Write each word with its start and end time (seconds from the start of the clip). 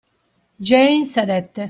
Jane 0.61 1.05
sedette. 1.05 1.59